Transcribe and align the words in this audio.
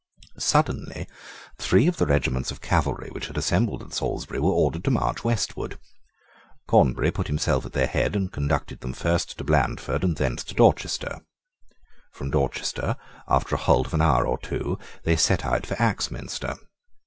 Suddenly 0.39 1.07
three 1.59 1.85
of 1.85 1.97
the 1.97 2.07
regiments 2.07 2.49
of 2.49 2.59
cavalry 2.59 3.09
which 3.11 3.27
had 3.27 3.37
assembled 3.37 3.83
at 3.83 3.93
Salisbury 3.93 4.39
were 4.39 4.49
ordered 4.51 4.83
to 4.85 4.89
march 4.89 5.23
westward. 5.23 5.77
Cornbury 6.65 7.11
put 7.11 7.27
himself 7.27 7.67
at 7.67 7.73
their 7.73 7.85
head, 7.85 8.15
and 8.15 8.33
conducted 8.33 8.79
them 8.79 8.93
first 8.93 9.37
to 9.37 9.43
Blandford 9.43 10.03
and 10.03 10.17
thence 10.17 10.43
to 10.45 10.55
Dorchester. 10.55 11.19
From 12.13 12.31
Dorchester, 12.31 12.95
after 13.27 13.53
a 13.53 13.59
halt 13.59 13.85
of 13.85 13.93
an 13.93 14.01
hour 14.01 14.25
or 14.25 14.39
two, 14.39 14.79
they 15.03 15.15
set 15.15 15.45
out 15.45 15.67
for 15.67 15.79
Axminster. 15.79 16.55